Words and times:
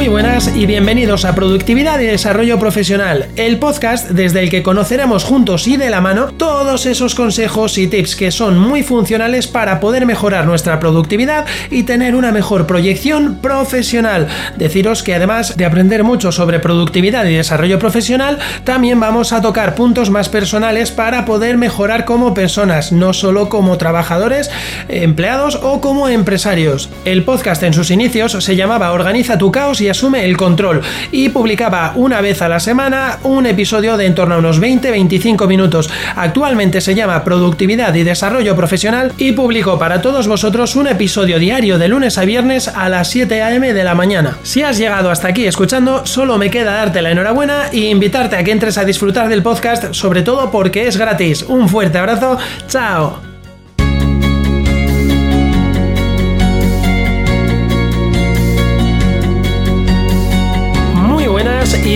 Muy 0.00 0.08
buenas 0.08 0.56
y 0.56 0.64
bienvenidos 0.64 1.26
a 1.26 1.34
Productividad 1.34 2.00
y 2.00 2.06
Desarrollo 2.06 2.58
Profesional, 2.58 3.28
el 3.36 3.58
podcast 3.58 4.08
desde 4.08 4.40
el 4.40 4.48
que 4.48 4.62
conoceremos 4.62 5.24
juntos 5.24 5.68
y 5.68 5.76
de 5.76 5.90
la 5.90 6.00
mano 6.00 6.28
todos 6.38 6.86
esos 6.86 7.14
consejos 7.14 7.76
y 7.76 7.86
tips 7.86 8.16
que 8.16 8.30
son 8.30 8.58
muy 8.58 8.82
funcionales 8.82 9.46
para 9.46 9.78
poder 9.78 10.06
mejorar 10.06 10.46
nuestra 10.46 10.80
productividad 10.80 11.44
y 11.70 11.82
tener 11.82 12.14
una 12.14 12.32
mejor 12.32 12.66
proyección 12.66 13.40
profesional. 13.42 14.26
Deciros 14.56 15.02
que 15.02 15.14
además 15.14 15.58
de 15.58 15.66
aprender 15.66 16.02
mucho 16.02 16.32
sobre 16.32 16.60
productividad 16.60 17.26
y 17.26 17.34
desarrollo 17.34 17.78
profesional, 17.78 18.38
también 18.64 19.00
vamos 19.00 19.34
a 19.34 19.42
tocar 19.42 19.74
puntos 19.74 20.08
más 20.08 20.30
personales 20.30 20.90
para 20.92 21.26
poder 21.26 21.58
mejorar 21.58 22.06
como 22.06 22.32
personas, 22.32 22.90
no 22.90 23.12
solo 23.12 23.50
como 23.50 23.76
trabajadores, 23.76 24.50
empleados 24.88 25.56
o 25.56 25.82
como 25.82 26.08
empresarios. 26.08 26.88
El 27.04 27.22
podcast 27.22 27.62
en 27.64 27.74
sus 27.74 27.90
inicios 27.90 28.32
se 28.32 28.56
llamaba 28.56 28.92
Organiza 28.92 29.36
tu 29.36 29.52
caos 29.52 29.82
y 29.82 29.89
asume 29.90 30.24
el 30.24 30.36
control 30.36 30.82
y 31.12 31.30
publicaba 31.30 31.92
una 31.96 32.20
vez 32.20 32.42
a 32.42 32.48
la 32.48 32.60
semana 32.60 33.18
un 33.22 33.46
episodio 33.46 33.96
de 33.96 34.10
en 34.10 34.14
torno 34.14 34.34
a 34.34 34.38
unos 34.38 34.60
20-25 34.60 35.46
minutos. 35.46 35.88
Actualmente 36.16 36.80
se 36.80 36.94
llama 36.94 37.22
Productividad 37.22 37.94
y 37.94 38.02
Desarrollo 38.02 38.56
Profesional 38.56 39.12
y 39.18 39.32
publico 39.32 39.78
para 39.78 40.02
todos 40.02 40.26
vosotros 40.26 40.74
un 40.76 40.88
episodio 40.88 41.38
diario 41.38 41.78
de 41.78 41.88
lunes 41.88 42.18
a 42.18 42.24
viernes 42.24 42.68
a 42.68 42.88
las 42.88 43.08
7 43.10 43.42
a.m. 43.42 43.72
de 43.72 43.84
la 43.84 43.94
mañana. 43.94 44.38
Si 44.42 44.62
has 44.62 44.78
llegado 44.78 45.10
hasta 45.10 45.28
aquí 45.28 45.46
escuchando, 45.46 46.06
solo 46.06 46.38
me 46.38 46.50
queda 46.50 46.72
darte 46.72 47.02
la 47.02 47.12
enhorabuena 47.12 47.68
e 47.72 47.88
invitarte 47.88 48.36
a 48.36 48.44
que 48.44 48.52
entres 48.52 48.78
a 48.78 48.84
disfrutar 48.84 49.28
del 49.28 49.42
podcast, 49.42 49.92
sobre 49.94 50.22
todo 50.22 50.50
porque 50.50 50.86
es 50.86 50.96
gratis. 50.96 51.44
Un 51.44 51.68
fuerte 51.68 51.98
abrazo, 51.98 52.38
chao. 52.66 53.29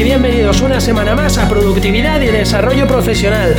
Y 0.04 0.43
bienvenidos 0.44 0.70
una 0.70 0.80
semana 0.80 1.14
más 1.14 1.38
a 1.38 1.48
Productividad 1.48 2.20
y 2.20 2.26
Desarrollo 2.26 2.86
Profesional. 2.86 3.54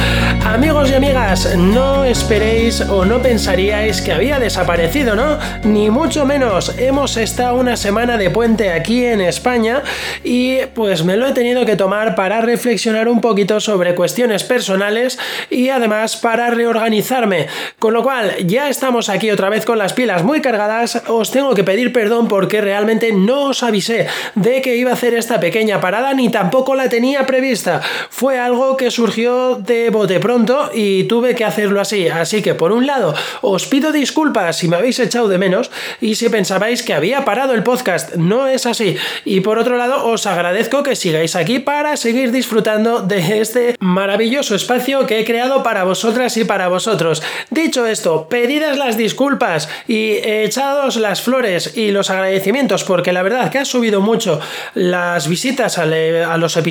Amigos 0.46 0.92
y 0.92 0.94
amigas, 0.94 1.56
no 1.58 2.06
esperéis 2.06 2.80
o 2.82 3.06
no 3.06 3.24
pensaríais 3.24 4.04
que 4.04 4.14
había 4.14 4.38
desaparecido, 4.38 5.16
¿no? 5.16 5.40
Ni 5.64 5.90
mucho 5.90 6.28
menos. 6.28 6.78
Hemos 6.78 7.18
estado 7.18 7.56
una 7.56 7.76
semana 7.76 8.20
de 8.20 8.30
puente 8.30 8.70
aquí 8.70 9.04
en 9.04 9.22
España 9.22 9.82
y 10.24 10.58
pues 10.76 11.04
me 11.04 11.18
lo 11.18 11.28
he 11.28 11.32
tenido 11.32 11.66
que 11.66 11.76
tomar 11.76 12.14
para 12.14 12.42
reflexionar 12.42 13.08
un 13.08 13.20
poquito 13.20 13.60
sobre 13.60 13.96
cuestiones 13.96 14.44
personales 14.44 15.18
y 15.50 15.70
además 15.70 16.18
para 16.18 16.52
reorganizarme. 16.52 17.48
Con 17.80 17.96
lo 17.96 18.04
cual, 18.04 18.36
ya 18.46 18.70
estamos 18.70 19.10
aquí 19.10 19.32
otra 19.32 19.50
vez 19.50 19.66
con 19.66 19.80
las 19.80 19.94
pilas 19.94 20.24
muy 20.24 20.40
cargadas. 20.40 21.02
Os 21.08 21.32
tengo 21.32 21.56
que 21.56 21.64
pedir 21.64 21.92
perdón 21.92 22.28
porque 22.28 22.62
realmente 22.62 23.12
no 23.12 23.46
os 23.46 23.64
avisé 23.64 24.06
de 24.36 24.62
que 24.62 24.76
iba 24.76 24.92
a 24.92 24.94
hacer 24.94 25.16
esta 25.16 25.40
pequeña 25.40 25.82
parada 25.82 26.14
ni 26.14 26.30
tampoco 26.30 26.75
la 26.76 26.90
tenía 26.90 27.26
prevista. 27.26 27.82
Fue 28.10 28.40
algo 28.40 28.78
que 28.78 28.92
surgió 28.92 29.56
de 29.56 29.90
bote 29.90 30.20
pronto 30.20 30.70
y 30.74 31.06
tuve 31.06 31.36
que 31.36 31.46
hacerlo 31.46 31.82
así. 31.82 32.08
Así 32.08 32.42
que 32.42 32.54
por 32.54 32.72
un 32.72 32.86
lado 32.86 33.14
os 33.42 33.66
pido 33.66 33.92
disculpas 33.92 34.58
si 34.58 34.68
me 34.68 34.78
habéis 34.78 35.00
echado 35.00 35.28
de 35.28 35.38
menos 35.38 35.72
y 36.02 36.16
si 36.16 36.30
pensabais 36.30 36.84
que 36.84 36.94
había 36.94 37.26
parado 37.26 37.54
el 37.54 37.64
podcast. 37.64 38.16
No 38.16 38.48
es 38.48 38.66
así. 38.66 38.98
Y 39.24 39.42
por 39.42 39.58
otro 39.58 39.78
lado 39.78 40.06
os 40.06 40.26
agradezco 40.26 40.84
que 40.84 40.96
sigáis 40.96 41.36
aquí 41.36 41.60
para 41.60 41.98
seguir 41.98 42.32
disfrutando 42.32 43.02
de 43.02 43.40
este 43.40 43.76
maravilloso 43.80 44.56
espacio 44.56 45.06
que 45.06 45.20
he 45.20 45.26
creado 45.26 45.64
para 45.64 45.84
vosotras 45.84 46.38
y 46.38 46.46
para 46.46 46.68
vosotros. 46.68 47.24
Dicho 47.50 47.86
esto, 47.86 48.28
pedidas 48.30 48.78
las 48.78 48.98
disculpas 48.98 49.70
y 49.88 50.18
echados 50.24 50.98
las 50.98 51.22
flores 51.22 51.78
y 51.78 51.92
los 51.92 52.10
agradecimientos 52.10 52.84
porque 52.84 53.14
la 53.14 53.24
verdad 53.24 53.52
que 53.52 53.60
ha 53.60 53.66
subido 53.66 54.02
mucho 54.02 54.40
las 54.74 55.28
visitas 55.28 55.78
al 55.78 55.94
a 55.94 56.38
los 56.38 56.58
episodios 56.58 56.65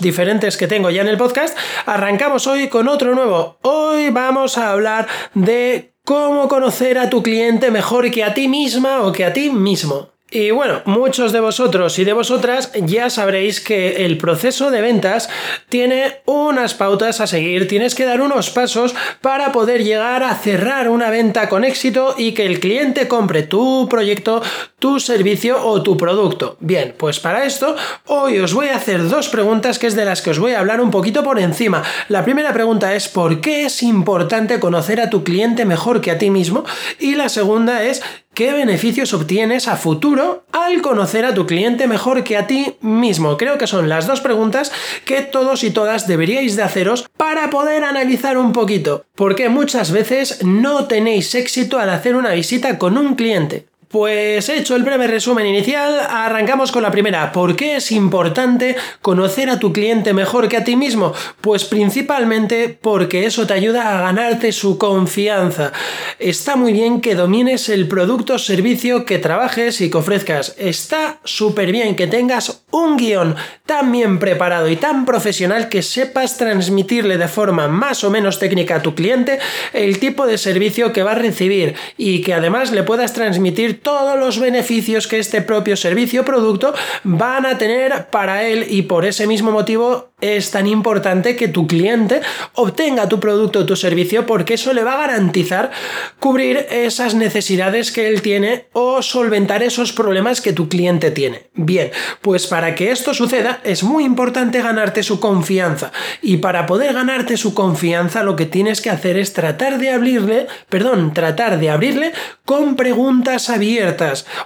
diferentes 0.00 0.56
que 0.56 0.68
tengo 0.68 0.88
ya 0.90 1.02
en 1.02 1.08
el 1.08 1.16
podcast, 1.16 1.58
arrancamos 1.84 2.46
hoy 2.46 2.68
con 2.68 2.86
otro 2.86 3.12
nuevo. 3.16 3.58
Hoy 3.62 4.10
vamos 4.10 4.56
a 4.56 4.70
hablar 4.70 5.08
de 5.34 5.94
cómo 6.04 6.46
conocer 6.46 6.96
a 6.96 7.10
tu 7.10 7.24
cliente 7.24 7.72
mejor 7.72 8.08
que 8.12 8.22
a 8.22 8.34
ti 8.34 8.46
misma 8.46 9.02
o 9.02 9.10
que 9.10 9.24
a 9.24 9.32
ti 9.32 9.50
mismo. 9.50 10.11
Y 10.34 10.50
bueno, 10.50 10.80
muchos 10.86 11.30
de 11.32 11.40
vosotros 11.40 11.98
y 11.98 12.04
de 12.04 12.14
vosotras 12.14 12.72
ya 12.74 13.10
sabréis 13.10 13.60
que 13.60 14.06
el 14.06 14.16
proceso 14.16 14.70
de 14.70 14.80
ventas 14.80 15.28
tiene 15.68 16.22
unas 16.24 16.72
pautas 16.72 17.20
a 17.20 17.26
seguir, 17.26 17.68
tienes 17.68 17.94
que 17.94 18.06
dar 18.06 18.22
unos 18.22 18.48
pasos 18.48 18.94
para 19.20 19.52
poder 19.52 19.84
llegar 19.84 20.22
a 20.22 20.34
cerrar 20.34 20.88
una 20.88 21.10
venta 21.10 21.50
con 21.50 21.64
éxito 21.64 22.14
y 22.16 22.32
que 22.32 22.46
el 22.46 22.60
cliente 22.60 23.08
compre 23.08 23.42
tu 23.42 23.86
proyecto, 23.90 24.40
tu 24.78 25.00
servicio 25.00 25.62
o 25.62 25.82
tu 25.82 25.98
producto. 25.98 26.56
Bien, 26.60 26.94
pues 26.96 27.20
para 27.20 27.44
esto 27.44 27.76
hoy 28.06 28.38
os 28.38 28.54
voy 28.54 28.68
a 28.68 28.76
hacer 28.76 29.06
dos 29.10 29.28
preguntas 29.28 29.78
que 29.78 29.86
es 29.86 29.94
de 29.94 30.06
las 30.06 30.22
que 30.22 30.30
os 30.30 30.38
voy 30.38 30.52
a 30.52 30.60
hablar 30.60 30.80
un 30.80 30.90
poquito 30.90 31.22
por 31.22 31.38
encima. 31.38 31.82
La 32.08 32.24
primera 32.24 32.54
pregunta 32.54 32.94
es 32.94 33.06
¿por 33.06 33.42
qué 33.42 33.66
es 33.66 33.82
importante 33.82 34.60
conocer 34.60 34.98
a 34.98 35.10
tu 35.10 35.24
cliente 35.24 35.66
mejor 35.66 36.00
que 36.00 36.10
a 36.10 36.16
ti 36.16 36.30
mismo? 36.30 36.64
Y 36.98 37.16
la 37.16 37.28
segunda 37.28 37.82
es 37.84 38.02
¿Qué 38.34 38.50
beneficios 38.50 39.12
obtienes 39.12 39.68
a 39.68 39.76
futuro 39.76 40.46
al 40.52 40.80
conocer 40.80 41.26
a 41.26 41.34
tu 41.34 41.44
cliente 41.44 41.86
mejor 41.86 42.24
que 42.24 42.38
a 42.38 42.46
ti 42.46 42.76
mismo? 42.80 43.36
Creo 43.36 43.58
que 43.58 43.66
son 43.66 43.90
las 43.90 44.06
dos 44.06 44.22
preguntas 44.22 44.72
que 45.04 45.20
todos 45.20 45.62
y 45.64 45.70
todas 45.70 46.06
deberíais 46.06 46.56
de 46.56 46.62
haceros 46.62 47.04
para 47.18 47.50
poder 47.50 47.84
analizar 47.84 48.38
un 48.38 48.54
poquito. 48.54 49.04
Porque 49.14 49.50
muchas 49.50 49.92
veces 49.92 50.42
no 50.44 50.86
tenéis 50.86 51.34
éxito 51.34 51.78
al 51.78 51.90
hacer 51.90 52.16
una 52.16 52.32
visita 52.32 52.78
con 52.78 52.96
un 52.96 53.16
cliente. 53.16 53.66
Pues 53.92 54.48
hecho 54.48 54.74
el 54.74 54.84
breve 54.84 55.06
resumen 55.06 55.44
inicial, 55.44 56.00
arrancamos 56.08 56.72
con 56.72 56.82
la 56.82 56.90
primera. 56.90 57.30
¿Por 57.30 57.54
qué 57.56 57.76
es 57.76 57.92
importante 57.92 58.74
conocer 59.02 59.50
a 59.50 59.58
tu 59.58 59.70
cliente 59.70 60.14
mejor 60.14 60.48
que 60.48 60.56
a 60.56 60.64
ti 60.64 60.76
mismo? 60.76 61.12
Pues 61.42 61.66
principalmente 61.66 62.70
porque 62.70 63.26
eso 63.26 63.46
te 63.46 63.52
ayuda 63.52 63.94
a 63.94 64.00
ganarte 64.00 64.52
su 64.52 64.78
confianza. 64.78 65.72
Está 66.18 66.56
muy 66.56 66.72
bien 66.72 67.02
que 67.02 67.14
domines 67.14 67.68
el 67.68 67.86
producto 67.86 68.36
o 68.36 68.38
servicio 68.38 69.04
que 69.04 69.18
trabajes 69.18 69.82
y 69.82 69.90
que 69.90 69.98
ofrezcas. 69.98 70.54
Está 70.56 71.18
súper 71.24 71.70
bien 71.70 71.94
que 71.94 72.06
tengas 72.06 72.62
un 72.70 72.96
guion 72.96 73.36
tan 73.66 73.92
bien 73.92 74.18
preparado 74.18 74.70
y 74.70 74.76
tan 74.76 75.04
profesional 75.04 75.68
que 75.68 75.82
sepas 75.82 76.38
transmitirle 76.38 77.18
de 77.18 77.28
forma 77.28 77.68
más 77.68 78.04
o 78.04 78.10
menos 78.10 78.38
técnica 78.38 78.76
a 78.76 78.82
tu 78.82 78.94
cliente 78.94 79.38
el 79.74 79.98
tipo 79.98 80.26
de 80.26 80.38
servicio 80.38 80.94
que 80.94 81.02
va 81.02 81.12
a 81.12 81.16
recibir 81.16 81.74
y 81.98 82.22
que 82.22 82.32
además 82.32 82.72
le 82.72 82.84
puedas 82.84 83.12
transmitir 83.12 83.81
todos 83.82 84.18
los 84.18 84.38
beneficios 84.38 85.06
que 85.06 85.18
este 85.18 85.42
propio 85.42 85.76
servicio 85.76 86.22
o 86.22 86.24
producto 86.24 86.74
van 87.04 87.46
a 87.46 87.58
tener 87.58 88.06
para 88.10 88.44
él 88.44 88.66
y 88.68 88.82
por 88.82 89.04
ese 89.04 89.26
mismo 89.26 89.50
motivo 89.50 90.12
es 90.20 90.52
tan 90.52 90.68
importante 90.68 91.34
que 91.34 91.48
tu 91.48 91.66
cliente 91.66 92.20
obtenga 92.54 93.08
tu 93.08 93.18
producto 93.18 93.60
o 93.60 93.66
tu 93.66 93.74
servicio 93.74 94.24
porque 94.24 94.54
eso 94.54 94.72
le 94.72 94.84
va 94.84 94.94
a 94.94 95.06
garantizar 95.06 95.72
cubrir 96.20 96.64
esas 96.70 97.14
necesidades 97.14 97.90
que 97.90 98.06
él 98.06 98.22
tiene 98.22 98.66
o 98.72 99.02
solventar 99.02 99.64
esos 99.64 99.92
problemas 99.92 100.40
que 100.40 100.52
tu 100.52 100.68
cliente 100.68 101.10
tiene. 101.10 101.50
Bien, 101.54 101.90
pues 102.20 102.46
para 102.46 102.76
que 102.76 102.92
esto 102.92 103.14
suceda 103.14 103.60
es 103.64 103.82
muy 103.82 104.04
importante 104.04 104.62
ganarte 104.62 105.02
su 105.02 105.18
confianza 105.18 105.90
y 106.22 106.36
para 106.36 106.66
poder 106.66 106.94
ganarte 106.94 107.36
su 107.36 107.52
confianza 107.52 108.22
lo 108.22 108.36
que 108.36 108.46
tienes 108.46 108.80
que 108.80 108.90
hacer 108.90 109.16
es 109.16 109.32
tratar 109.32 109.78
de 109.78 109.90
abrirle, 109.90 110.46
perdón, 110.68 111.12
tratar 111.12 111.58
de 111.58 111.70
abrirle 111.70 112.12
con 112.44 112.76
preguntas 112.76 113.50
abiertas. 113.50 113.71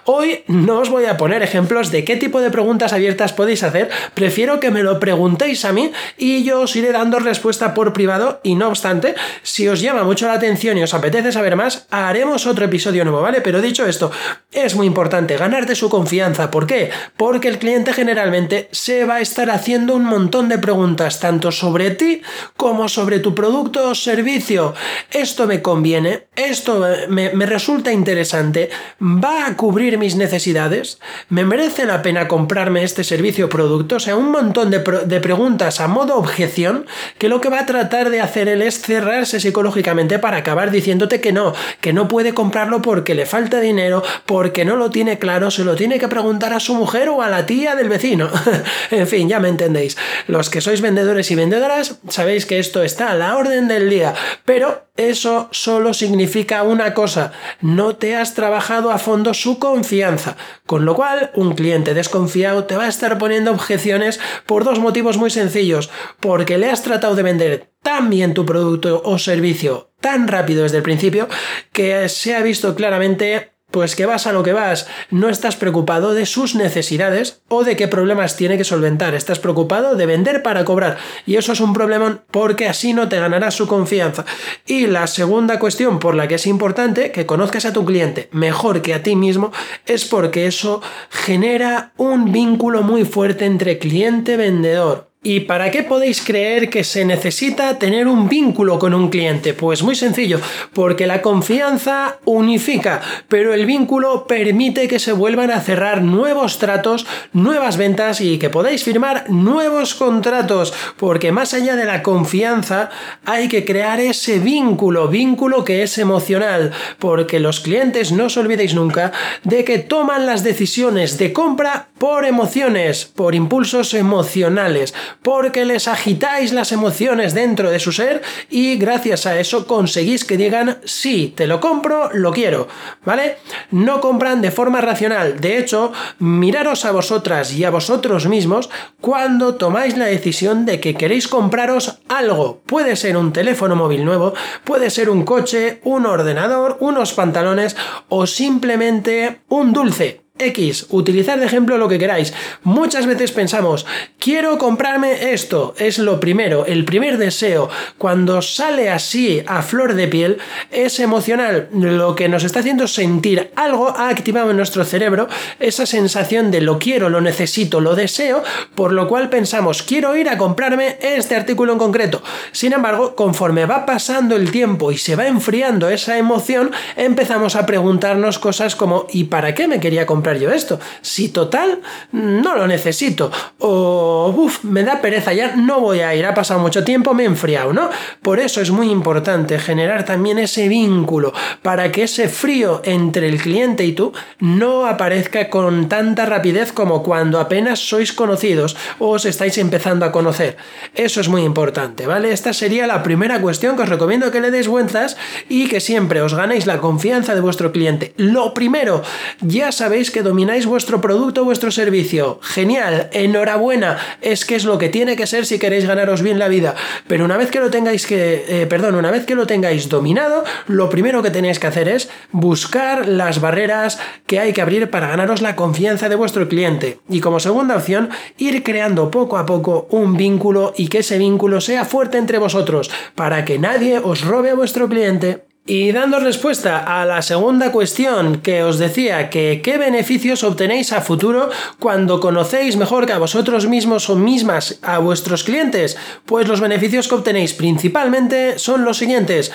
Hoy 0.05 0.45
no 0.47 0.81
os 0.81 0.91
voy 0.91 1.07
a 1.07 1.17
poner 1.17 1.43
ejemplos 1.43 1.91
de 1.91 2.05
qué 2.05 2.17
tipo 2.17 2.41
de 2.41 2.51
preguntas 2.51 2.93
abiertas 2.93 3.33
podéis 3.33 3.63
hacer, 3.63 3.91
prefiero 4.15 4.61
que 4.61 4.71
me 4.71 4.83
lo 4.83 5.01
preguntéis 5.01 5.65
a 5.65 5.73
mí 5.73 5.93
y 6.17 6.45
yo 6.45 6.61
os 6.61 6.77
iré 6.77 6.93
dando 6.93 7.19
respuesta 7.19 7.75
por 7.75 7.93
privado 7.93 8.41
y 8.43 8.55
no 8.55 8.69
obstante, 8.69 9.15
si 9.43 9.69
os 9.69 9.81
llama 9.81 10.05
mucho 10.05 10.27
la 10.27 10.35
atención 10.35 10.79
y 10.79 10.83
os 10.83 10.95
apetece 10.95 11.33
saber 11.33 11.57
más, 11.57 11.87
haremos 11.91 12.47
otro 12.47 12.65
episodio 12.65 13.05
nuevo, 13.05 13.23
¿vale? 13.23 13.41
Pero 13.41 13.61
dicho 13.61 13.87
esto, 13.87 14.11
es 14.53 14.75
muy 14.75 14.87
importante 14.87 15.37
ganarte 15.37 15.75
su 15.75 15.89
confianza. 15.89 16.51
¿Por 16.51 16.67
qué? 16.67 16.91
Porque 17.17 17.49
el 17.49 17.59
cliente 17.59 17.93
generalmente 17.93 18.69
se 18.73 19.05
va 19.05 19.17
a 19.17 19.21
estar 19.21 19.51
haciendo 19.51 19.95
un 19.95 20.05
montón 20.05 20.49
de 20.49 20.59
preguntas, 20.59 21.21
tanto 21.21 21.53
sobre 21.53 21.91
ti 21.91 22.23
como 22.57 22.89
sobre 22.89 23.19
tu 23.19 23.35
producto 23.35 23.91
o 23.91 23.95
servicio. 23.95 24.75
Esto 25.11 25.47
me 25.47 25.63
conviene, 25.63 26.29
esto 26.37 26.85
me, 27.09 27.31
me 27.31 27.47
resulta 27.47 27.93
interesante, 27.93 28.71
va 29.17 29.47
a 29.47 29.57
cubrir 29.57 29.99
mis 29.99 30.17
necesidades, 30.17 30.99
me 31.29 31.45
merece 31.45 31.87
la 31.87 32.03
pena 32.03 32.29
comprarme 32.29 32.83
este 32.83 33.05
servicio 33.05 33.47
o 33.47 33.49
producto, 33.49 33.97
o 33.97 34.01
sea, 34.01 34.17
un 34.17 34.31
montón 34.31 34.71
de, 34.71 34.81
preguntas 35.21 35.81
a 35.81 35.89
modo 35.89 36.17
objeción 36.17 36.87
que 37.19 37.29
lo 37.29 37.41
que 37.41 37.49
va 37.49 37.61
a 37.61 37.67
tratar 37.67 38.11
de 38.11 38.21
hacer 38.21 38.49
él 38.49 38.63
es 38.63 38.81
cerrarse 38.81 39.41
psicológicamente 39.41 40.19
para 40.19 40.39
acabar 40.39 40.71
diciéndote 40.71 41.21
que 41.21 41.33
no, 41.33 41.55
que 41.81 41.93
no 41.93 42.09
puede 42.09 42.35
comprarlo 42.35 42.83
porque 42.83 43.15
le 43.15 43.27
falta 43.27 43.61
dinero, 43.61 44.03
porque 44.27 44.65
no 44.65 44.77
lo 44.77 44.91
tiene 44.91 45.19
claro, 45.19 45.51
se 45.51 45.65
lo 45.65 45.77
tiene 45.77 45.99
que 45.99 46.09
preguntar 46.09 46.53
a 46.53 46.61
su 46.61 46.75
mujer 46.75 47.09
o 47.09 47.23
a 47.23 47.31
la 47.31 47.47
tía 47.47 47.75
del 47.75 47.89
vecino. 47.89 48.31
en 48.91 49.07
fin, 49.07 49.29
ya 49.29 49.41
me 49.41 49.49
entendéis. 49.49 49.97
Los 50.27 50.51
que 50.51 50.61
sois 50.61 50.81
vendedores 50.81 51.31
y 51.31 51.35
vendedoras 51.35 51.99
sabéis 52.09 52.47
que 52.47 52.59
esto 52.59 52.83
está 52.83 53.11
a 53.11 53.15
la 53.15 53.37
orden 53.37 53.69
del 53.69 53.89
día, 53.89 54.15
pero 54.45 54.87
eso 54.97 55.49
solo 55.51 55.93
significa 55.93 56.63
una 56.63 56.95
cosa, 56.95 57.33
no 57.61 57.97
te 57.97 58.17
has 58.17 58.33
trabajado 58.33 58.91
a 58.91 58.96
fondo 58.99 59.35
su 59.35 59.59
confianza. 59.59 60.37
Con 60.67 60.85
lo 60.85 60.95
cual, 60.95 61.31
un 61.35 61.55
cliente 61.55 61.95
desconfiado 61.95 62.65
te 62.65 62.77
va 62.77 62.85
a 62.85 62.89
estar 62.89 63.19
poniendo 63.19 63.51
objeciones 63.51 64.21
por 64.47 64.65
dos 64.65 64.79
motivos 64.79 65.17
muy 65.17 65.31
sencillos. 65.31 65.91
Porque 66.21 66.59
le 66.59 66.71
has 66.71 66.83
tratado 66.83 67.15
de 67.15 67.23
vender 67.23 67.71
tan 67.83 68.11
bien 68.11 68.35
tu 68.35 68.45
producto 68.45 69.03
o 69.05 69.19
servicio 69.19 69.91
tan 70.01 70.29
rápido 70.29 70.63
desde 70.63 70.77
el 70.77 70.83
principio 70.83 71.29
que 71.73 72.09
se 72.09 72.35
ha 72.37 72.43
visto 72.43 72.75
claramente 72.75 73.56
pues 73.71 73.97
que 73.97 74.07
vas 74.07 74.27
a 74.27 74.33
lo 74.33 74.43
que 74.43 74.53
vas, 74.53 74.87
no 75.11 75.29
estás 75.29 75.57
preocupado 75.57 76.15
de 76.15 76.27
sus 76.27 76.55
necesidades 76.55 77.43
o 77.49 77.65
de 77.65 77.77
qué 77.77 77.89
problemas 77.89 78.37
tiene 78.37 78.57
que 78.57 78.65
solventar, 78.65 79.15
estás 79.15 79.39
preocupado 79.39 79.97
de 79.97 80.07
vender 80.07 80.43
para 80.43 80.65
cobrar 80.65 80.97
y 81.27 81.37
eso 81.37 81.53
es 81.53 81.61
un 81.61 81.73
problema 81.73 82.23
porque 82.31 82.69
así 82.69 82.93
no 82.93 83.09
te 83.09 83.19
ganarás 83.19 83.55
su 83.55 83.67
confianza. 83.67 84.25
Y 84.67 84.87
la 84.87 85.07
segunda 85.07 85.59
cuestión 85.59 85.99
por 85.99 86.15
la 86.15 86.29
que 86.29 86.37
es 86.37 86.47
importante 86.47 87.11
que 87.13 87.27
conozcas 87.27 87.65
a 87.65 87.73
tu 87.73 87.85
cliente 87.85 88.29
mejor 88.33 88.83
que 88.83 88.95
a 88.95 89.03
ti 89.03 89.17
mismo 89.17 89.53
es 89.85 90.05
porque 90.05 90.47
eso 90.47 90.81
genera 91.11 91.93
un 91.97 92.33
vínculo 92.33 92.83
muy 92.83 93.05
fuerte 93.05 93.45
entre 93.45 93.79
cliente-vendedor. 93.79 95.11
¿Y 95.29 95.41
para 95.41 95.73
qué 95.73 95.83
podéis 95.83 96.23
creer 96.23 96.71
que 96.71 96.85
se 96.85 97.05
necesita 97.05 97.81
tener 97.81 98.07
un 98.07 98.29
vínculo 98.29 98.79
con 98.79 98.95
un 98.95 99.09
cliente? 99.09 99.55
Pues 99.55 99.83
muy 99.83 99.97
sencillo, 99.97 100.41
porque 100.73 101.09
la 101.09 101.21
confianza 101.21 102.19
unifica, 102.25 103.01
pero 103.27 103.53
el 103.53 103.67
vínculo 103.67 104.29
permite 104.29 104.87
que 104.87 105.01
se 105.01 105.11
vuelvan 105.11 105.51
a 105.51 105.61
cerrar 105.61 106.01
nuevos 106.01 106.61
tratos, 106.61 107.09
nuevas 107.33 107.77
ventas 107.77 108.21
y 108.21 108.39
que 108.39 108.51
podáis 108.51 108.85
firmar 108.85 109.29
nuevos 109.29 109.97
contratos, 109.97 110.73
porque 110.97 111.33
más 111.33 111.55
allá 111.55 111.75
de 111.75 111.87
la 111.87 112.05
confianza 112.05 112.91
hay 113.25 113.49
que 113.49 113.65
crear 113.65 113.99
ese 113.99 114.39
vínculo, 114.39 115.09
vínculo 115.09 115.65
que 115.65 115.83
es 115.83 115.99
emocional, 115.99 116.71
porque 117.01 117.41
los 117.41 117.59
clientes 117.59 118.13
no 118.13 118.27
os 118.27 118.37
olvidéis 118.37 118.75
nunca 118.75 119.11
de 119.43 119.65
que 119.65 119.81
toman 119.81 120.25
las 120.25 120.45
decisiones 120.45 121.19
de 121.19 121.33
compra 121.33 121.89
por 121.99 122.25
emociones, 122.27 123.07
por 123.07 123.35
impulsos 123.35 123.93
emocionales 123.93 124.95
porque 125.23 125.65
les 125.65 125.89
agitáis 125.89 126.53
las 126.53 126.73
emociones 126.73 127.35
dentro 127.35 127.71
de 127.71 127.79
su 127.79 127.93
ser 127.93 128.23
y 128.51 128.77
gracias 128.77 129.27
a 129.27 129.39
eso 129.39 129.67
conseguís 129.67 130.25
que 130.25 130.37
digan 130.37 130.79
sí, 130.85 131.33
te 131.37 131.47
lo 131.47 131.61
compro, 131.61 132.11
lo 132.13 132.33
quiero, 132.33 132.69
¿vale? 133.05 133.39
No 133.71 134.01
compran 134.01 134.41
de 134.41 134.51
forma 134.51 134.81
racional. 134.81 135.41
De 135.41 135.59
hecho, 135.59 135.93
miraros 136.19 136.85
a 136.85 136.93
vosotras 136.93 137.53
y 137.53 137.65
a 137.65 137.71
vosotros 137.71 138.27
mismos 138.27 138.71
cuando 139.01 139.57
tomáis 139.57 139.97
la 139.97 140.07
decisión 140.07 140.67
de 140.67 140.81
que 140.81 140.95
queréis 140.95 141.29
compraros 141.29 141.99
algo. 142.09 142.63
Puede 142.67 142.97
ser 142.97 143.17
un 143.17 143.33
teléfono 143.33 143.77
móvil 143.77 144.05
nuevo, 144.05 144.35
puede 144.65 144.91
ser 144.91 145.11
un 145.11 145.25
coche, 145.25 145.81
un 145.85 146.07
ordenador, 146.07 146.77
unos 146.81 147.13
pantalones 147.13 147.77
o 148.09 148.27
simplemente 148.27 149.41
un 149.49 149.73
dulce. 149.73 150.26
X, 150.39 150.87
utilizar 150.91 151.41
de 151.41 151.47
ejemplo 151.47 151.79
lo 151.79 151.89
que 151.89 151.99
queráis. 151.99 152.35
Muchas 152.63 153.07
veces 153.07 153.33
pensamos, 153.33 153.87
quiero 154.19 154.59
comprarme 154.59 155.33
esto, 155.33 155.75
es 155.79 155.99
lo 155.99 156.21
primero, 156.21 156.67
el 156.67 156.85
primer 156.85 157.17
deseo. 157.17 157.71
Cuando 157.97 158.43
sale 158.43 158.91
así 158.91 159.43
a 159.47 159.63
flor 159.63 159.95
de 159.95 160.09
piel, 160.09 160.39
es 160.71 161.01
emocional. 161.01 161.69
Lo 161.73 162.15
que 162.15 162.29
nos 162.29 162.45
está 162.45 162.61
haciendo 162.61 162.87
sentir 162.87 163.51
algo 163.57 163.89
ha 163.89 164.09
activado 164.09 164.51
en 164.51 164.59
nuestro 164.59 164.85
cerebro 164.85 165.29
esa 165.59 165.87
sensación 165.87 166.51
de 166.51 166.61
lo 166.61 166.79
quiero, 166.79 167.09
lo 167.09 167.21
necesito, 167.21 167.81
lo 167.81 167.95
deseo, 167.95 168.43
por 168.75 168.93
lo 168.93 169.09
cual 169.09 169.31
pensamos, 169.31 169.83
quiero 169.83 170.17
ir 170.17 170.29
a 170.29 170.37
comprarme 170.39 170.99
este 171.01 171.35
artículo 171.35 171.73
en 171.73 171.79
concreto. 171.79 172.23
Sin 172.53 172.73
embargo, 172.73 173.15
conforme 173.15 173.65
va 173.65 173.87
pasando 173.87 174.37
el 174.37 174.51
tiempo 174.51 174.93
y 174.93 174.99
se 174.99 175.17
va 175.17 175.27
enfriando 175.27 175.89
esa 175.89 176.19
emoción, 176.19 176.73
empezamos 176.97 177.57
a 177.57 177.65
preguntarnos 177.65 178.39
cosas 178.39 178.77
como, 178.77 179.07
¿y 179.11 179.25
para 179.25 179.55
qué 179.55 179.67
me 179.67 179.81
quería 179.81 180.05
comprar? 180.05 180.26
Yo 180.35 180.51
esto? 180.51 180.81
Si 181.03 181.29
total, 181.29 181.81
no 182.11 182.57
lo 182.57 182.67
necesito. 182.67 183.31
O, 183.59 184.35
uff, 184.37 184.65
me 184.65 184.83
da 184.83 185.01
pereza 185.01 185.33
ya, 185.33 185.55
no 185.55 185.81
voy 185.81 186.01
a 186.01 186.15
ir, 186.15 186.27
ha 186.27 186.35
pasado 186.35 186.59
mucho 186.61 186.83
tiempo, 186.83 187.15
me 187.15 187.23
he 187.23 187.27
enfriado, 187.27 187.73
¿no? 187.73 187.91
Por 188.23 188.41
eso 188.41 188.61
es 188.61 188.71
muy 188.71 188.91
importante 188.91 189.59
generar 189.59 190.05
también 190.05 190.39
ese 190.39 190.69
vínculo 190.69 191.33
para 191.63 191.93
que 191.93 192.03
ese 192.05 192.29
frío 192.29 192.81
entre 192.85 193.29
el 193.29 193.41
cliente 193.41 193.85
y 193.85 193.93
tú 193.93 194.13
no 194.41 194.87
aparezca 194.87 195.49
con 195.51 195.89
tanta 195.89 196.27
rapidez 196.27 196.73
como 196.73 197.03
cuando 197.03 197.39
apenas 197.39 197.79
sois 197.79 198.13
conocidos 198.13 198.77
o 198.99 199.11
os 199.11 199.25
estáis 199.25 199.59
empezando 199.59 200.05
a 200.05 200.13
conocer. 200.13 200.57
Eso 200.95 201.21
es 201.21 201.29
muy 201.29 201.43
importante, 201.43 202.07
¿vale? 202.07 202.33
Esta 202.33 202.53
sería 202.53 202.87
la 202.87 203.03
primera 203.03 203.41
cuestión 203.41 203.77
que 203.77 203.83
os 203.83 203.89
recomiendo 203.89 204.31
que 204.31 204.41
le 204.41 204.51
deis 204.51 204.69
vueltas 204.69 205.17
y 205.49 205.69
que 205.69 205.81
siempre 205.81 206.23
os 206.23 206.35
ganéis 206.35 206.67
la 206.67 206.79
confianza 206.79 207.35
de 207.35 207.41
vuestro 207.41 207.73
cliente. 207.73 208.15
Lo 208.17 208.55
primero, 208.55 209.03
ya 209.41 209.73
sabéis 209.73 210.11
que 210.11 210.16
que 210.17 210.23
domináis 210.23 210.65
vuestro 210.65 211.03
producto 211.03 211.45
vuestro 211.45 211.71
servicio. 211.71 212.39
Genial, 212.41 213.11
enhorabuena, 213.13 213.99
es 214.23 214.47
que 214.47 214.55
es 214.55 214.65
lo 214.65 214.79
que 214.79 214.89
tiene 214.89 215.15
que 215.15 215.27
ser 215.27 215.45
si 215.45 215.59
queréis 215.59 215.85
ganaros 215.85 216.23
bien 216.23 216.39
la 216.39 216.49
vida. 216.49 216.75
Pero 217.07 217.27
una 217.27 217.37
vez 217.37 217.51
que 217.51 217.61
lo 217.61 217.69
tengáis 217.69 218.07
que, 218.07 218.47
eh, 218.49 218.67
perdón, 218.67 218.95
una 218.95 219.11
vez 219.11 219.27
que 219.27 219.35
lo 219.35 219.47
tengáis 219.47 219.91
dominado, 219.91 220.43
lo 220.69 220.89
primero 220.89 221.23
que 221.23 221.31
tenéis 221.31 221.59
que 221.59 221.67
hacer 221.67 221.87
es 221.87 222.09
buscar 222.33 223.07
las 223.07 223.43
barreras 223.43 223.99
que 224.27 224.41
hay 224.41 224.55
que 224.55 224.63
abrir 224.63 224.89
para 224.89 225.09
ganaros 225.09 225.43
la 225.43 225.55
confianza 225.55 226.09
de 226.09 226.17
vuestro 226.17 226.49
cliente. 226.49 226.99
Y 227.11 227.21
como 227.21 227.39
segunda 227.39 227.77
opción, 227.77 228.09
ir 228.39 228.63
creando 228.63 229.11
poco 229.11 229.37
a 229.37 229.45
poco 229.45 229.87
un 229.91 230.17
vínculo 230.17 230.73
y 230.79 230.89
que 230.89 231.01
ese 231.01 231.19
vínculo 231.19 231.61
sea 231.61 231.85
fuerte 231.85 232.17
entre 232.17 232.39
vosotros 232.39 232.91
para 233.15 233.45
que 233.45 233.59
nadie 233.59 233.99
os 233.99 234.23
robe 234.23 234.49
a 234.49 234.55
vuestro 234.55 234.89
cliente. 234.89 235.46
Y 235.69 235.91
dando 235.91 236.21
respuesta 236.21 236.79
a 236.79 237.05
la 237.05 237.23
segunda 237.23 237.73
cuestión 237.73 238.41
que 238.41 238.63
os 238.63 238.79
decía 238.79 239.31
que 239.31 239.63
qué 239.65 239.79
beneficios 239.79 240.45
obtenéis 240.45 240.93
a 240.93 241.01
futuro 241.01 241.51
cuando 241.81 242.21
conocéis 242.21 242.77
mejor 242.77 243.05
que 243.05 243.13
a 243.13 243.19
vosotros 243.19 243.67
mismos 243.67 244.09
o 244.09 244.15
mismas 244.15 244.79
a 244.83 244.99
vuestros 244.99 245.43
clientes, 245.43 245.97
pues 246.25 246.47
los 246.47 246.61
beneficios 246.61 247.09
que 247.09 247.17
obtenéis 247.17 247.53
principalmente 247.53 248.61
son 248.61 248.85
los 248.85 248.99
siguientes 248.99 249.51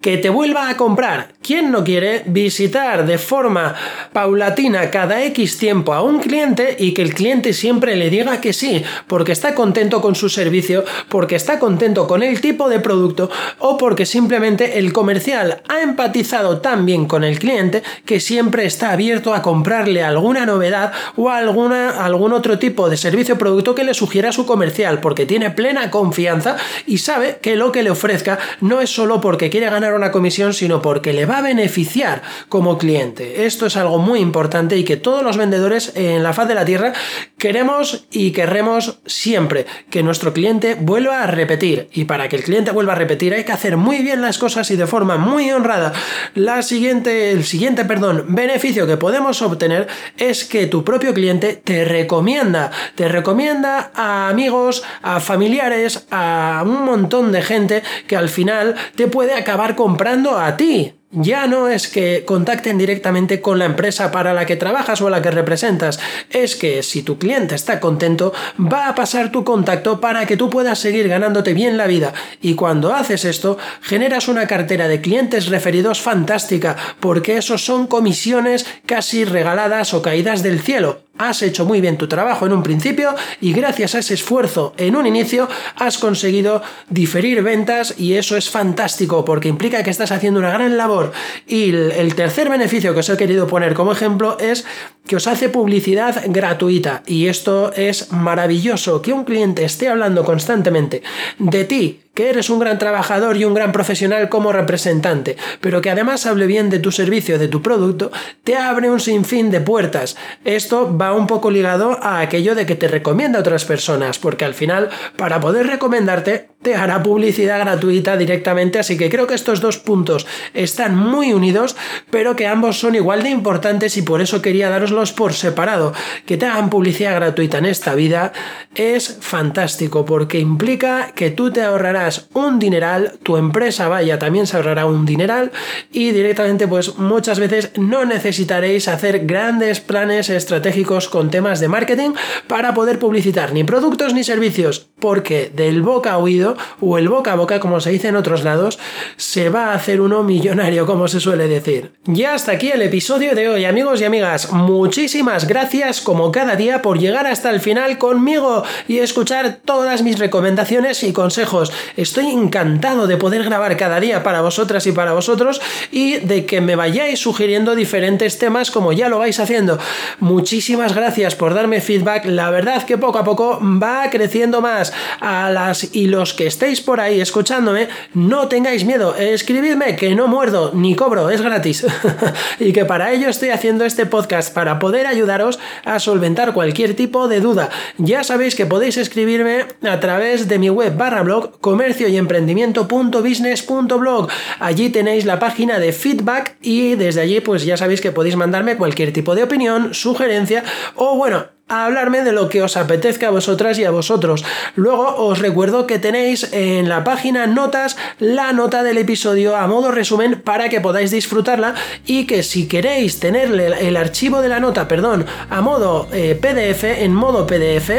que 0.00 0.16
te 0.16 0.28
vuelva 0.28 0.68
a 0.68 0.76
comprar. 0.76 1.34
¿Quién 1.48 1.70
no 1.70 1.82
quiere 1.82 2.24
visitar 2.26 3.06
de 3.06 3.16
forma 3.16 3.74
paulatina 4.12 4.90
cada 4.90 5.24
X 5.24 5.56
tiempo 5.56 5.94
a 5.94 6.02
un 6.02 6.20
cliente 6.20 6.76
y 6.78 6.92
que 6.92 7.00
el 7.00 7.14
cliente 7.14 7.54
siempre 7.54 7.96
le 7.96 8.10
diga 8.10 8.42
que 8.42 8.52
sí, 8.52 8.84
porque 9.06 9.32
está 9.32 9.54
contento 9.54 10.02
con 10.02 10.14
su 10.14 10.28
servicio, 10.28 10.84
porque 11.08 11.36
está 11.36 11.58
contento 11.58 12.06
con 12.06 12.22
el 12.22 12.42
tipo 12.42 12.68
de 12.68 12.80
producto 12.80 13.30
o 13.60 13.78
porque 13.78 14.04
simplemente 14.04 14.78
el 14.78 14.92
comercial 14.92 15.62
ha 15.70 15.80
empatizado 15.80 16.58
tan 16.60 16.84
bien 16.84 17.06
con 17.06 17.24
el 17.24 17.38
cliente 17.38 17.82
que 18.04 18.20
siempre 18.20 18.66
está 18.66 18.92
abierto 18.92 19.32
a 19.32 19.40
comprarle 19.40 20.02
alguna 20.02 20.44
novedad 20.44 20.92
o 21.16 21.30
alguna, 21.30 22.04
algún 22.04 22.34
otro 22.34 22.58
tipo 22.58 22.90
de 22.90 22.98
servicio 22.98 23.36
o 23.36 23.38
producto 23.38 23.74
que 23.74 23.84
le 23.84 23.94
sugiera 23.94 24.32
su 24.32 24.44
comercial, 24.44 25.00
porque 25.00 25.24
tiene 25.24 25.50
plena 25.50 25.90
confianza 25.90 26.58
y 26.86 26.98
sabe 26.98 27.38
que 27.40 27.56
lo 27.56 27.72
que 27.72 27.82
le 27.82 27.88
ofrezca 27.88 28.38
no 28.60 28.82
es 28.82 28.90
solo 28.90 29.22
porque 29.22 29.48
quiere 29.48 29.70
ganar 29.70 29.94
una 29.94 30.10
comisión, 30.10 30.52
sino 30.52 30.82
porque 30.82 31.14
le 31.14 31.24
va 31.24 31.37
beneficiar 31.42 32.22
como 32.48 32.78
cliente. 32.78 33.46
Esto 33.46 33.66
es 33.66 33.76
algo 33.76 33.98
muy 33.98 34.20
importante 34.20 34.76
y 34.76 34.84
que 34.84 34.96
todos 34.96 35.22
los 35.22 35.36
vendedores 35.36 35.92
en 35.94 36.22
la 36.22 36.32
faz 36.32 36.48
de 36.48 36.54
la 36.54 36.64
tierra 36.64 36.92
queremos 37.38 38.06
y 38.10 38.32
querremos 38.32 39.00
siempre 39.06 39.66
que 39.90 40.02
nuestro 40.02 40.32
cliente 40.32 40.76
vuelva 40.78 41.22
a 41.22 41.26
repetir. 41.26 41.88
Y 41.92 42.04
para 42.04 42.28
que 42.28 42.36
el 42.36 42.42
cliente 42.42 42.70
vuelva 42.70 42.92
a 42.92 42.96
repetir 42.96 43.34
hay 43.34 43.44
que 43.44 43.52
hacer 43.52 43.76
muy 43.76 43.98
bien 43.98 44.22
las 44.22 44.38
cosas 44.38 44.70
y 44.70 44.76
de 44.76 44.86
forma 44.86 45.16
muy 45.16 45.50
honrada. 45.50 45.92
La 46.34 46.62
siguiente, 46.62 47.32
el 47.32 47.44
siguiente, 47.44 47.84
perdón, 47.84 48.26
beneficio 48.28 48.86
que 48.86 48.96
podemos 48.96 49.42
obtener 49.42 49.86
es 50.16 50.44
que 50.44 50.66
tu 50.66 50.84
propio 50.84 51.14
cliente 51.14 51.54
te 51.54 51.84
recomienda, 51.84 52.70
te 52.94 53.08
recomienda 53.08 53.90
a 53.94 54.28
amigos, 54.28 54.82
a 55.02 55.20
familiares, 55.20 56.06
a 56.10 56.62
un 56.64 56.84
montón 56.84 57.32
de 57.32 57.42
gente 57.42 57.82
que 58.06 58.16
al 58.16 58.28
final 58.28 58.74
te 58.96 59.06
puede 59.06 59.34
acabar 59.34 59.74
comprando 59.74 60.38
a 60.38 60.56
ti. 60.56 60.97
Ya 61.10 61.46
no 61.46 61.68
es 61.68 61.88
que 61.88 62.26
contacten 62.26 62.76
directamente 62.76 63.40
con 63.40 63.58
la 63.58 63.64
empresa 63.64 64.10
para 64.10 64.34
la 64.34 64.44
que 64.44 64.56
trabajas 64.56 65.00
o 65.00 65.06
a 65.06 65.10
la 65.10 65.22
que 65.22 65.30
representas, 65.30 65.98
es 66.28 66.54
que 66.54 66.82
si 66.82 67.02
tu 67.02 67.18
cliente 67.18 67.54
está 67.54 67.80
contento, 67.80 68.34
va 68.60 68.88
a 68.88 68.94
pasar 68.94 69.32
tu 69.32 69.42
contacto 69.42 70.02
para 70.02 70.26
que 70.26 70.36
tú 70.36 70.50
puedas 70.50 70.78
seguir 70.78 71.08
ganándote 71.08 71.54
bien 71.54 71.78
la 71.78 71.86
vida. 71.86 72.12
Y 72.42 72.54
cuando 72.56 72.92
haces 72.92 73.24
esto, 73.24 73.56
generas 73.80 74.28
una 74.28 74.46
cartera 74.46 74.86
de 74.86 75.00
clientes 75.00 75.46
referidos 75.46 75.98
fantástica, 76.02 76.76
porque 77.00 77.38
esos 77.38 77.64
son 77.64 77.86
comisiones 77.86 78.66
casi 78.84 79.24
regaladas 79.24 79.94
o 79.94 80.02
caídas 80.02 80.42
del 80.42 80.60
cielo 80.60 81.07
has 81.18 81.42
hecho 81.42 81.64
muy 81.64 81.80
bien 81.80 81.98
tu 81.98 82.08
trabajo 82.08 82.46
en 82.46 82.52
un 82.52 82.62
principio 82.62 83.14
y 83.40 83.52
gracias 83.52 83.94
a 83.94 83.98
ese 83.98 84.14
esfuerzo 84.14 84.74
en 84.76 84.96
un 84.96 85.06
inicio 85.06 85.48
has 85.76 85.98
conseguido 85.98 86.62
diferir 86.88 87.42
ventas 87.42 87.94
y 87.98 88.14
eso 88.14 88.36
es 88.36 88.48
fantástico 88.50 89.24
porque 89.24 89.48
implica 89.48 89.82
que 89.82 89.90
estás 89.90 90.12
haciendo 90.12 90.40
una 90.40 90.52
gran 90.52 90.76
labor. 90.76 91.12
Y 91.46 91.70
el 91.70 92.14
tercer 92.14 92.48
beneficio 92.48 92.94
que 92.94 93.00
os 93.00 93.08
he 93.08 93.16
querido 93.16 93.46
poner 93.46 93.74
como 93.74 93.92
ejemplo 93.92 94.38
es 94.38 94.64
que 95.06 95.16
os 95.16 95.26
hace 95.26 95.48
publicidad 95.48 96.22
gratuita 96.26 97.02
y 97.06 97.26
esto 97.26 97.72
es 97.72 98.12
maravilloso 98.12 99.02
que 99.02 99.12
un 99.12 99.24
cliente 99.24 99.64
esté 99.64 99.88
hablando 99.88 100.24
constantemente 100.24 101.02
de 101.38 101.64
ti 101.64 102.00
que 102.14 102.30
eres 102.30 102.50
un 102.50 102.58
gran 102.58 102.78
trabajador 102.78 103.36
y 103.36 103.44
un 103.44 103.54
gran 103.54 103.72
profesional 103.72 104.28
como 104.28 104.52
representante, 104.52 105.36
pero 105.60 105.80
que 105.80 105.90
además 105.90 106.26
hable 106.26 106.46
bien 106.46 106.70
de 106.70 106.78
tu 106.78 106.90
servicio, 106.90 107.38
de 107.38 107.48
tu 107.48 107.62
producto, 107.62 108.10
te 108.44 108.56
abre 108.56 108.90
un 108.90 109.00
sinfín 109.00 109.50
de 109.50 109.60
puertas. 109.60 110.16
Esto 110.44 110.96
va 110.96 111.12
un 111.12 111.26
poco 111.26 111.50
ligado 111.50 111.98
a 112.02 112.20
aquello 112.20 112.54
de 112.54 112.66
que 112.66 112.74
te 112.74 112.88
recomienda 112.88 113.38
a 113.38 113.42
otras 113.42 113.64
personas, 113.64 114.18
porque 114.18 114.44
al 114.44 114.54
final, 114.54 114.90
para 115.16 115.40
poder 115.40 115.66
recomendarte, 115.66 116.48
te 116.62 116.74
hará 116.74 117.02
publicidad 117.02 117.60
gratuita 117.60 118.16
directamente, 118.16 118.78
así 118.78 118.96
que 118.98 119.08
creo 119.08 119.26
que 119.26 119.34
estos 119.34 119.60
dos 119.60 119.78
puntos 119.78 120.26
están 120.54 120.96
muy 120.96 121.32
unidos, 121.32 121.76
pero 122.10 122.34
que 122.34 122.46
ambos 122.46 122.78
son 122.78 122.94
igual 122.94 123.22
de 123.22 123.30
importantes 123.30 123.96
y 123.96 124.02
por 124.02 124.20
eso 124.20 124.42
quería 124.42 124.68
daroslos 124.68 125.12
por 125.12 125.32
separado. 125.32 125.92
Que 126.26 126.36
te 126.36 126.46
hagan 126.46 126.70
publicidad 126.70 127.14
gratuita 127.14 127.58
en 127.58 127.66
esta 127.66 127.94
vida 127.94 128.32
es 128.74 129.18
fantástico, 129.20 130.04
porque 130.04 130.40
implica 130.40 131.12
que 131.14 131.30
tú 131.30 131.52
te 131.52 131.62
ahorrarás 131.62 132.28
un 132.34 132.58
dineral, 132.58 133.18
tu 133.22 133.36
empresa 133.36 133.88
vaya 133.88 134.18
también 134.18 134.46
se 134.46 134.56
ahorrará 134.56 134.86
un 134.86 135.06
dineral 135.06 135.52
y 135.92 136.10
directamente 136.10 136.66
pues 136.66 136.96
muchas 136.98 137.38
veces 137.38 137.72
no 137.76 138.04
necesitaréis 138.04 138.88
hacer 138.88 139.26
grandes 139.26 139.80
planes 139.80 140.28
estratégicos 140.28 141.08
con 141.08 141.30
temas 141.30 141.60
de 141.60 141.68
marketing 141.68 142.10
para 142.46 142.74
poder 142.74 142.98
publicitar 142.98 143.52
ni 143.52 143.64
productos 143.64 144.14
ni 144.14 144.24
servicios, 144.24 144.88
porque 144.98 145.50
del 145.54 145.82
boca 145.82 146.12
a 146.12 146.18
oído 146.18 146.47
o 146.80 146.98
el 146.98 147.08
boca 147.08 147.32
a 147.32 147.36
boca, 147.36 147.60
como 147.60 147.80
se 147.80 147.90
dice 147.90 148.08
en 148.08 148.16
otros 148.16 148.44
lados, 148.44 148.78
se 149.16 149.50
va 149.50 149.66
a 149.66 149.74
hacer 149.74 150.00
uno 150.00 150.22
millonario, 150.22 150.86
como 150.86 151.08
se 151.08 151.20
suele 151.20 151.48
decir. 151.48 151.92
Ya 152.04 152.34
hasta 152.34 152.52
aquí 152.52 152.70
el 152.70 152.82
episodio 152.82 153.34
de 153.34 153.48
hoy, 153.48 153.64
amigos 153.64 154.00
y 154.00 154.04
amigas. 154.04 154.52
Muchísimas 154.52 155.46
gracias, 155.46 156.00
como 156.00 156.32
cada 156.32 156.56
día, 156.56 156.82
por 156.82 156.98
llegar 156.98 157.26
hasta 157.26 157.50
el 157.50 157.60
final 157.60 157.98
conmigo 157.98 158.64
y 158.86 158.98
escuchar 158.98 159.58
todas 159.64 160.02
mis 160.02 160.18
recomendaciones 160.18 161.02
y 161.02 161.12
consejos. 161.12 161.72
Estoy 161.96 162.26
encantado 162.26 163.06
de 163.06 163.16
poder 163.16 163.44
grabar 163.44 163.76
cada 163.76 164.00
día 164.00 164.22
para 164.22 164.40
vosotras 164.40 164.86
y 164.86 164.92
para 164.92 165.12
vosotros 165.12 165.60
y 165.90 166.16
de 166.18 166.46
que 166.46 166.60
me 166.60 166.76
vayáis 166.76 167.20
sugiriendo 167.20 167.74
diferentes 167.74 168.38
temas 168.38 168.70
como 168.70 168.92
ya 168.92 169.08
lo 169.08 169.18
vais 169.18 169.40
haciendo. 169.40 169.78
Muchísimas 170.20 170.94
gracias 170.94 171.34
por 171.34 171.54
darme 171.54 171.80
feedback. 171.80 172.24
La 172.26 172.50
verdad 172.50 172.84
que 172.84 172.98
poco 172.98 173.18
a 173.18 173.24
poco 173.24 173.60
va 173.60 174.08
creciendo 174.10 174.60
más 174.60 174.92
a 175.20 175.50
las 175.50 175.94
y 175.94 176.06
los 176.06 176.34
que 176.38 176.46
estéis 176.46 176.80
por 176.80 177.00
ahí 177.00 177.20
escuchándome, 177.20 177.88
no 178.14 178.46
tengáis 178.46 178.84
miedo, 178.84 179.16
escribidme 179.16 179.96
que 179.96 180.14
no 180.14 180.28
muerdo 180.28 180.70
ni 180.72 180.94
cobro, 180.94 181.30
es 181.30 181.42
gratis. 181.42 181.84
y 182.60 182.72
que 182.72 182.84
para 182.84 183.12
ello 183.12 183.28
estoy 183.28 183.48
haciendo 183.48 183.84
este 183.84 184.06
podcast 184.06 184.54
para 184.54 184.78
poder 184.78 185.08
ayudaros 185.08 185.58
a 185.84 185.98
solventar 185.98 186.54
cualquier 186.54 186.94
tipo 186.94 187.26
de 187.26 187.40
duda. 187.40 187.70
Ya 187.96 188.22
sabéis 188.22 188.54
que 188.54 188.66
podéis 188.66 188.98
escribirme 188.98 189.66
a 189.82 189.98
través 189.98 190.46
de 190.46 190.60
mi 190.60 190.70
web 190.70 190.96
barra 190.96 191.24
blog 191.24 191.58
comercio 191.60 192.06
y 192.06 192.16
emprendimiento.business.blog. 192.16 194.28
Allí 194.60 194.90
tenéis 194.90 195.24
la 195.24 195.40
página 195.40 195.80
de 195.80 195.92
feedback 195.92 196.56
y 196.62 196.94
desde 196.94 197.22
allí 197.22 197.40
pues 197.40 197.64
ya 197.64 197.76
sabéis 197.76 198.00
que 198.00 198.12
podéis 198.12 198.36
mandarme 198.36 198.76
cualquier 198.76 199.12
tipo 199.12 199.34
de 199.34 199.42
opinión, 199.42 199.92
sugerencia 199.92 200.62
o 200.94 201.16
bueno, 201.16 201.57
a 201.68 201.84
hablarme 201.84 202.22
de 202.22 202.32
lo 202.32 202.48
que 202.48 202.62
os 202.62 202.76
apetezca 202.76 203.28
a 203.28 203.30
vosotras 203.30 203.78
y 203.78 203.84
a 203.84 203.90
vosotros. 203.90 204.44
Luego 204.74 205.16
os 205.16 205.38
recuerdo 205.38 205.86
que 205.86 205.98
tenéis 205.98 206.52
en 206.52 206.88
la 206.88 207.04
página 207.04 207.46
notas 207.46 207.96
la 208.18 208.52
nota 208.52 208.82
del 208.82 208.98
episodio 208.98 209.56
a 209.56 209.66
modo 209.66 209.90
resumen 209.90 210.40
para 210.40 210.68
que 210.68 210.80
podáis 210.80 211.10
disfrutarla 211.10 211.74
y 212.06 212.26
que 212.26 212.42
si 212.42 212.68
queréis 212.68 213.20
tenerle 213.20 213.86
el 213.86 213.96
archivo 213.96 214.40
de 214.40 214.48
la 214.48 214.60
nota, 214.60 214.88
perdón, 214.88 215.26
a 215.50 215.60
modo 215.60 216.08
eh, 216.12 216.38
PDF, 216.40 216.84
en 216.84 217.14
modo 217.14 217.46
PDF, 217.46 217.90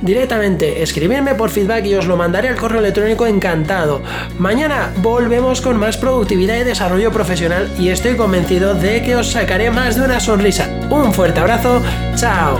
directamente 0.00 0.82
escribirme 0.82 1.34
por 1.34 1.50
feedback 1.50 1.86
y 1.86 1.94
os 1.94 2.06
lo 2.06 2.16
mandaré 2.16 2.48
al 2.48 2.56
correo 2.56 2.80
electrónico 2.80 3.26
encantado. 3.26 4.02
Mañana 4.38 4.92
volvemos 4.98 5.60
con 5.60 5.76
más 5.78 5.96
productividad 5.96 6.56
y 6.56 6.64
desarrollo 6.64 7.12
profesional 7.12 7.70
y 7.78 7.88
estoy 7.88 8.16
convencido 8.16 8.74
de 8.74 9.02
que 9.02 9.16
os 9.16 9.30
sacaré 9.30 9.70
más 9.70 9.96
de 9.96 10.02
una 10.02 10.20
sonrisa. 10.20 10.68
Un 10.90 11.12
fuerte 11.12 11.40
abrazo, 11.40 11.82
chao. 12.16 12.58